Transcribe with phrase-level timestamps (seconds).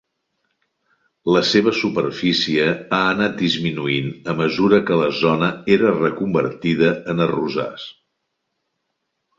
[1.35, 7.87] La seva superfície ha anat disminuint a mesura que la zona era reconvertida en arrossars.